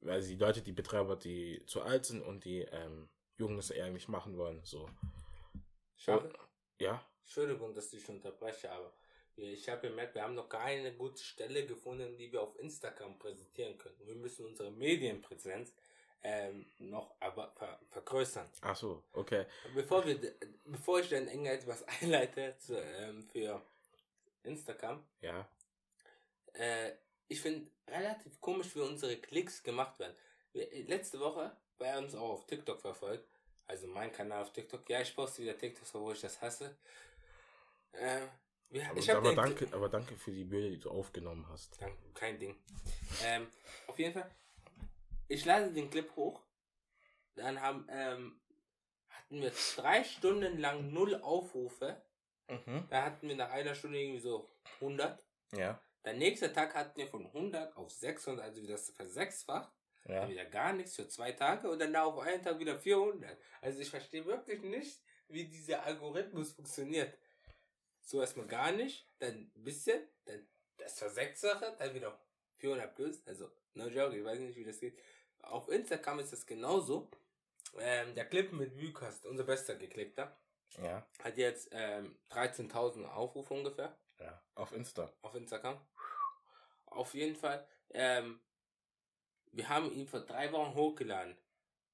[0.00, 4.08] weil die Leute, die Betreiber, die zu alt sind und die ähm, Jungen das eigentlich
[4.08, 4.60] machen wollen.
[4.64, 4.90] So.
[5.96, 6.32] Schade.
[6.80, 8.90] Ja, Entschuldigung, dass ich unterbreche, aber
[9.36, 13.76] ich habe gemerkt, wir haben noch keine gute Stelle gefunden, die wir auf Instagram präsentieren
[13.76, 14.00] können.
[14.06, 15.74] Wir müssen unsere Medienpräsenz
[16.22, 18.48] ähm, noch aber ver vergrößern.
[18.62, 19.44] ach so, okay.
[19.74, 20.18] Bevor, wir,
[20.64, 23.60] bevor ich dann Engel etwas einleite zu, ähm, für
[24.42, 25.46] Instagram, Ja,
[26.54, 26.92] äh,
[27.28, 30.16] ich finde relativ komisch, wie unsere Klicks gemacht werden.
[30.54, 33.28] Letzte Woche, wer uns auch auf TikTok verfolgt,
[33.66, 36.74] also mein Kanal auf TikTok, ja, ich poste wieder TikToks, wo ich das hasse.
[37.92, 38.20] Äh,
[38.70, 41.80] wir, aber, aber, danke, aber danke für die Bilder, die du aufgenommen hast.
[41.80, 42.54] Danke, kein Ding.
[43.24, 43.46] Ähm,
[43.86, 44.30] auf jeden Fall,
[45.26, 46.42] ich lade den Clip hoch.
[47.34, 48.40] Dann haben, ähm,
[49.08, 52.02] hatten wir drei Stunden lang null Aufrufe.
[52.48, 52.86] Mhm.
[52.90, 54.48] Da hatten wir nach einer Stunde irgendwie so
[54.80, 55.22] 100.
[55.52, 59.72] Ja, Der nächste Tag hatten wir von 100 auf 600, also wieder versechsfacht.
[60.04, 60.20] ja.
[60.20, 63.38] Dann wieder gar nichts für zwei Tage und dann auf einen Tag wieder 400.
[63.62, 67.16] Also ich verstehe wirklich nicht, wie dieser Algorithmus funktioniert.
[68.08, 72.18] So erstmal gar nicht, dann ein bisschen, dann das versechsfache, dann wieder
[72.56, 73.20] 400 plus.
[73.26, 74.98] Also, no joke, ich weiß nicht, wie das geht.
[75.42, 77.10] Auf Instagram ist das genauso.
[77.78, 80.34] Ähm, der Clip mit Vucast, unser bester geklickter,
[80.82, 81.06] Ja.
[81.22, 84.42] hat jetzt ähm, 13.000 Aufrufe ungefähr Ja.
[84.54, 85.12] Auf Insta.
[85.20, 85.78] auf Instagram.
[86.86, 87.68] Auf jeden Fall.
[87.90, 88.40] Ähm,
[89.52, 91.36] wir haben ihn vor drei Wochen hochgeladen.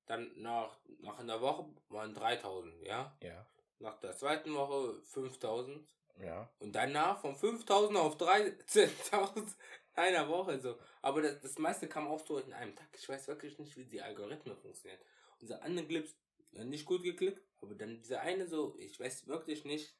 [0.06, 3.18] Dann nach, nach einer Woche waren 3000, ja.
[3.20, 3.44] Ja.
[3.80, 5.88] Nach der zweiten Woche 5000.
[6.20, 6.48] Ja.
[6.58, 9.54] Und danach von 5000 auf 13.000
[9.94, 10.78] einer Woche so.
[11.02, 12.88] Aber das, das meiste kam auch so in einem Tag.
[12.96, 15.00] Ich weiß wirklich nicht, wie die Algorithmen funktionieren.
[15.40, 16.14] Unser andere Clips
[16.52, 19.96] nicht gut geklickt, aber dann dieser eine so, ich weiß wirklich nicht,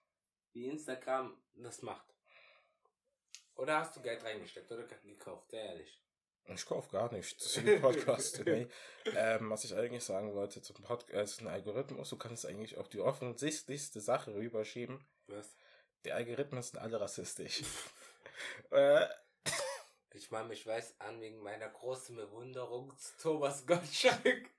[0.52, 2.14] wie Instagram das macht.
[3.56, 6.00] Oder hast du Geld reingesteckt oder gekauft, sehr ehrlich.
[6.46, 8.42] Ich kaufe gar nichts für den Podcast.
[8.46, 8.68] nee.
[9.16, 13.00] ähm, was ich eigentlich sagen wollte zum Podcast, ein Algorithmus, du kannst eigentlich auf die
[13.00, 15.04] offensichtlichste Sache rüberschieben.
[15.26, 15.56] Was?
[16.04, 17.62] Die Algorithmen sind alle rassistisch.
[18.70, 19.06] äh,
[20.14, 24.50] Ich meine, ich weiß an wegen meiner großen Bewunderung zu Thomas Gottschalk.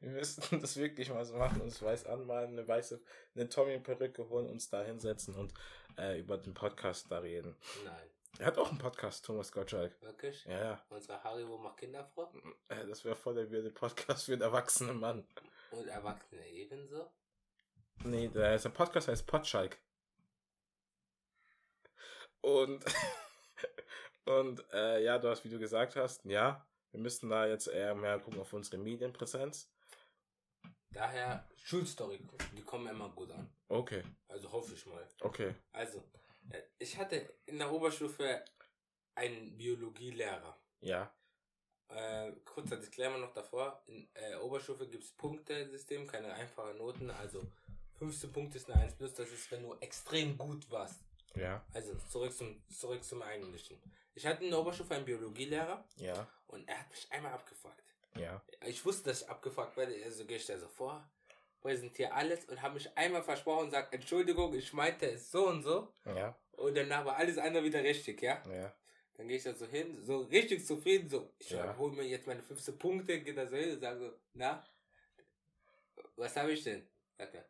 [0.00, 3.00] wir müssten das wirklich mal so machen, uns weiß anmalen, eine weiße,
[3.34, 5.54] eine Tommy-Perücke holen, uns da hinsetzen und
[5.96, 7.56] äh, über den Podcast da reden.
[7.84, 10.00] Nein, Er hat auch einen Podcast, Thomas Gottschalk.
[10.02, 10.44] wirklich?
[10.44, 10.84] Ja, ja.
[10.90, 12.32] Unsere Haribo macht Kinder vor
[12.68, 15.26] Äh, Das wäre voll der wilde Podcast für einen erwachsenen Mann.
[15.70, 17.10] und Erwachsene ebenso.
[18.04, 19.78] Nee, der, sein Podcast heißt Potschalk.
[22.42, 22.84] Und,
[24.24, 27.94] und äh, ja, du hast, wie du gesagt hast, ja, wir müssten da jetzt eher
[27.94, 29.70] mehr gucken auf unsere Medienpräsenz.
[30.92, 32.18] Daher Schulstory,
[32.56, 33.48] die kommen immer gut an.
[33.68, 35.06] Okay, Also hoffe ich mal.
[35.20, 35.54] okay.
[35.72, 36.02] Also,
[36.50, 38.44] äh, ich hatte in der Oberstufe
[39.14, 40.56] einen Biologielehrer.
[40.80, 41.14] Ja,
[41.88, 43.82] Äh, kurzer Disclaimer noch davor.
[43.86, 47.10] In äh, Oberstufe gibt es Punktesystem, keine einfachen Noten.
[47.10, 47.42] Also
[47.98, 51.00] 15 Punkte ist eine 1 plus, das ist, wenn du extrem gut warst.
[51.34, 53.80] Ja, Also zurück zum, zurück zum Eigentlichen.
[54.14, 57.82] Ich hatte in der Oberstufe einen Biologielehrer ja, und er hat mich einmal abgefragt.
[58.16, 58.42] ja.
[58.66, 61.08] Ich wusste, dass ich abgefragt werde, also gehe ich da so vor,
[61.62, 65.62] präsentiere alles und habe mich einmal versprochen und sagt, Entschuldigung, ich meinte es so und
[65.62, 65.92] so.
[66.04, 68.42] Ja, Und danach war alles andere wieder richtig, ja?
[68.50, 68.74] ja,
[69.14, 71.76] Dann gehe ich da so hin, so richtig zufrieden, so, ich Ja.
[71.78, 74.62] hole mir jetzt meine 15 Punkte, gehe da so hin und sage so, na,
[76.16, 76.86] was habe ich denn?
[77.16, 77.44] Sagt er,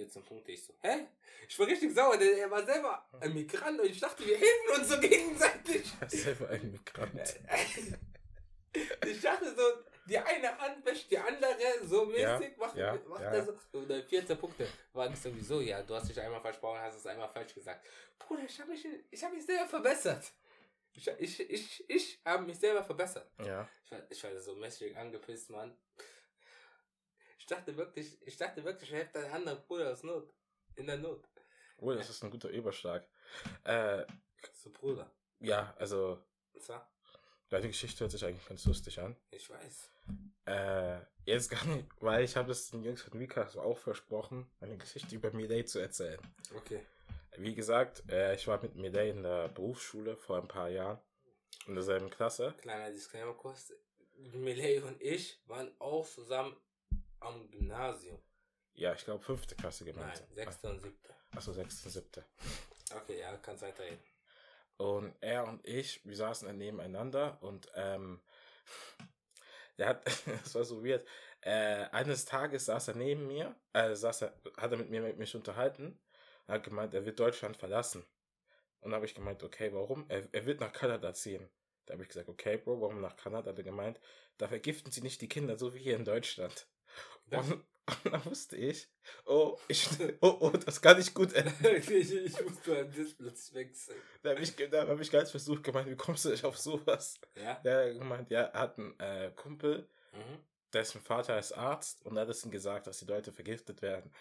[0.00, 0.52] 14 Punkte.
[0.52, 1.06] Ich so, hä?
[1.48, 4.80] Ich war richtig sauer, denn er war selber ein Migrant und ich dachte, wir helfen
[4.80, 5.92] uns so gegenseitig.
[6.00, 7.20] er ist selber ein Migrant.
[9.04, 9.62] Ich dachte so,
[10.06, 13.32] die eine Hand wäscht die andere, so mäßig, Ja, macht, ja, macht ja.
[13.32, 13.58] er so.
[13.72, 17.28] Und dann 14 Punkte waren sowieso, ja, du hast dich einmal versprochen, hast es einmal
[17.30, 17.84] falsch gesagt.
[18.16, 20.24] Bruder, ich habe mich, ich hab mich selber verbessert.
[20.92, 23.28] Ich, ich, ich, ich habe mich selber verbessert.
[23.44, 25.76] Ja, Ich war, ich war so mäßig angepisst, Mann.
[27.50, 30.32] Ich dachte wirklich, ich dachte wirklich, ich helfe deinen anderen Bruder aus Not.
[30.76, 31.24] In der Not.
[31.78, 33.04] oh, das ist ein guter Überschlag.
[33.64, 34.04] Äh,
[34.52, 35.10] So, Bruder.
[35.40, 36.22] ja, also,
[36.54, 36.80] So,
[37.48, 39.16] deine Geschichte hört sich eigentlich ganz lustig an.
[39.32, 39.90] ich weiß.
[40.46, 44.76] Äh, jetzt gar nicht, weil ich habe es den Jungs von Mika auch versprochen, eine
[44.78, 46.20] Geschichte über Millet zu erzählen.
[46.54, 46.86] Okay.
[47.36, 51.00] Wie gesagt, äh, ich war mit Millet in der Berufsschule vor ein paar Jahren
[51.66, 52.54] in derselben Klasse.
[52.58, 53.72] Kleiner Disclaimer kurz.
[54.34, 56.56] Millet und ich waren auch zusammen
[57.20, 58.18] am Gymnasium.
[58.74, 60.26] Ja, ich glaube fünfte Klasse Nein, gemeinsam.
[60.32, 61.14] sechste und siebte.
[61.32, 62.24] Achso, sechste, siebte.
[62.94, 63.98] Okay, ja, kannst weiterreden.
[64.76, 68.20] Und er und ich, wir saßen dann nebeneinander und ähm,
[69.78, 70.06] der hat,
[70.42, 71.06] das war so weird.
[71.42, 75.18] Äh, eines Tages saß er neben mir, äh, saß er, hat er mit mir mit
[75.18, 75.98] mich unterhalten,
[76.48, 78.04] hat gemeint, er wird Deutschland verlassen.
[78.80, 80.06] Und habe ich gemeint, okay, warum?
[80.08, 81.50] Er, er wird nach Kanada ziehen.
[81.84, 83.50] Da habe ich gesagt, okay, Bro, warum nach Kanada?
[83.50, 84.00] Hat er gemeint,
[84.38, 86.66] da vergiften sie nicht die Kinder, so wie hier in Deutschland.
[87.38, 87.64] Und, und
[88.12, 88.88] dann wusste ich,
[89.26, 89.88] oh, ich,
[90.20, 91.54] oh, oh, das kann nicht gut enden.
[91.76, 93.96] ich, ich musste an Display wechseln.
[94.22, 97.20] Da habe ich, da hab ich ganz versucht gemeint, wie kommst du nicht auf sowas?
[97.36, 97.54] Ja?
[97.64, 100.38] Der hat gemeint, ja, er hat einen äh, Kumpel, Mhm.
[100.72, 104.12] dessen Vater ist Arzt und er hat es ihm gesagt, dass die Leute vergiftet werden.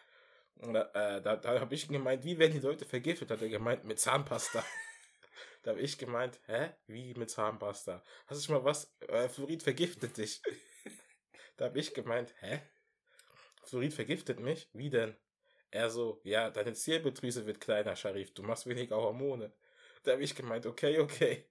[0.57, 3.31] Und da, äh, da, da habe ich gemeint, wie werden die Leute vergiftet?
[3.31, 4.63] Hat er gemeint, mit Zahnpasta.
[5.63, 6.71] da habe ich gemeint, hä?
[6.85, 8.03] Wie mit Zahnpasta?
[8.27, 8.93] Hast du schon mal was?
[9.07, 10.41] Äh, Fluorid vergiftet dich.
[11.57, 12.61] da habe ich gemeint, hä?
[13.69, 14.69] Fluorid vergiftet mich?
[14.73, 15.15] Wie denn?
[15.71, 19.53] Er so, ja, deine Zirbeldrüse wird kleiner, Sharif, du machst weniger Hormone.
[20.03, 21.45] Da habe ich gemeint, okay, okay.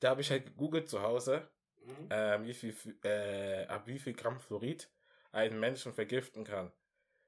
[0.00, 1.48] Da habe ich halt gegoogelt zu Hause,
[1.82, 2.10] Mhm.
[2.10, 4.90] äh, wie viel, äh, ab wie viel Gramm Fluorid
[5.32, 6.72] einen Menschen vergiften kann.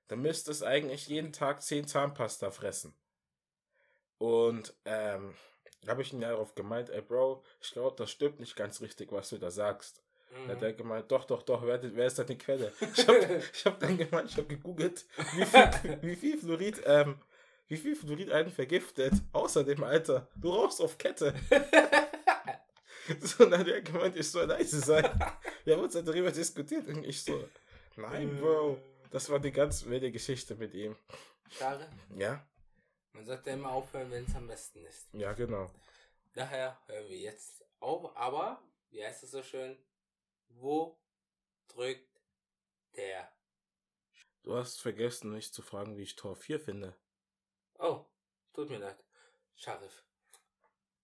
[0.08, 2.94] Dann müsste es eigentlich jeden Tag 10 Zahnpasta fressen.
[4.18, 5.34] Und ähm,
[5.82, 9.12] da habe ich ihn darauf gemeint, ey Bro, ich glaube, das stimmt nicht ganz richtig,
[9.12, 10.02] was du da sagst.
[10.46, 10.76] Da hat er Mhm.
[10.76, 12.72] gemeint, doch, doch, doch, wer, wer ist die Quelle?
[12.94, 13.18] Ich habe
[13.52, 17.20] ich hab dann gemeint, ich habe gegoogelt, wie viel, wie viel Fluorid, ähm,
[17.68, 19.12] wie viel Fluorid einen vergiftet.
[19.32, 21.34] Außerdem, Alter, du rauchst auf Kette.
[23.20, 25.04] So, dann hat er gemeint, ich soll leise sein.
[25.64, 27.48] Wir haben uns dann darüber diskutiert und ich so,
[27.96, 28.78] Nein, Bro.
[29.10, 30.94] Das war die ganz wilde Geschichte mit ihm.
[31.48, 31.88] Schade.
[32.16, 32.46] Ja?
[33.12, 35.08] Man sollte immer aufhören, wenn es am besten ist.
[35.12, 35.72] Ja, genau.
[36.34, 38.16] Daher hören wir jetzt auf.
[38.16, 39.76] Aber, wie heißt es so schön?
[40.50, 40.98] Wo
[41.68, 42.08] drückt
[42.96, 43.32] der?
[44.42, 46.96] Du hast vergessen, mich zu fragen, wie ich Tor 4 finde.
[47.78, 48.04] Oh,
[48.52, 49.04] tut mir leid.
[49.54, 50.04] Scharif.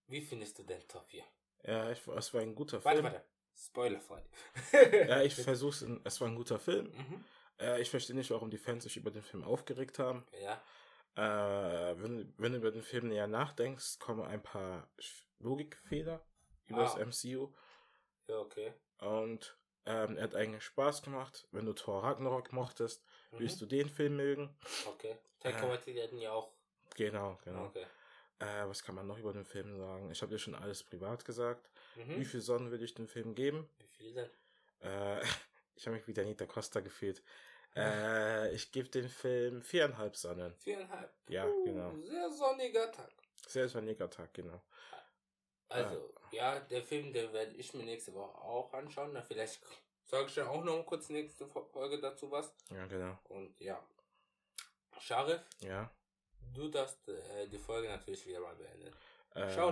[0.07, 1.23] Wie findest du denn Top 4?
[1.63, 3.13] Ja, ich, es war ein guter Warte, Film.
[3.13, 3.27] warte.
[3.55, 4.23] Spoilerfrei.
[5.07, 5.81] Ja, ich versuch's.
[5.81, 6.91] in- Es war ein guter Film.
[6.95, 7.25] Mhm.
[7.59, 10.25] Äh, ich verstehe nicht, warum die Fans sich über den Film aufgeregt haben.
[10.39, 10.61] Ja.
[11.15, 14.87] Äh, wenn, wenn du über den Film näher nachdenkst, kommen ein paar
[15.39, 16.23] Logikfehler
[16.67, 16.83] über Ah.
[16.83, 17.51] das MCU.
[18.27, 18.73] Ja, okay.
[18.99, 19.55] Und
[19.85, 21.47] ähm, er hat eigentlich Spaß gemacht.
[21.51, 23.39] Wenn du Thor Ragnarok mochtest, Mhm.
[23.39, 24.55] wirst du den Film mögen.
[24.87, 25.17] Okay.
[25.39, 25.69] Taika Äh.
[25.69, 26.51] Waititi hatten ja auch.
[26.95, 27.65] Genau, genau.
[27.65, 27.85] Okay.
[28.39, 30.09] Äh, was kann man noch über den Film sagen?
[30.11, 31.69] Ich habe dir schon alles privat gesagt.
[31.95, 32.19] Mhm.
[32.19, 33.69] Wie viel Sonnen würde ich dem Film geben?
[33.79, 34.29] Wie viel denn?
[34.81, 35.21] Äh,
[35.75, 37.21] ich habe mich wie Anita Costa gefühlt.
[37.75, 40.53] Äh, ich gebe dem Film viereinhalb Sonnen.
[40.59, 41.11] Viereinhalb.
[41.27, 41.93] Ja, Uh, genau.
[41.99, 43.11] Sehr sonniger Tag.
[43.47, 44.61] Sehr sonniger Tag, genau.
[45.69, 49.11] Also, ja, der Film, der werde ich mir nächste Woche auch anschauen.
[49.13, 49.61] Na, vielleicht
[50.05, 52.53] sage ich dann auch noch kurz nächste Fo- Folge dazu was.
[52.69, 53.17] Ja, genau.
[53.29, 53.81] Und ja.
[54.99, 55.89] Scharif, Ja.
[56.53, 58.93] du darfst äh, die Folge natürlich wieder mal beenden.
[59.35, 59.65] Äh, Ciao.